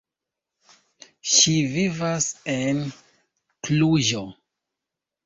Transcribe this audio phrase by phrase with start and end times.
[1.33, 2.79] Ŝi vivas en
[3.67, 4.23] Kluĵo.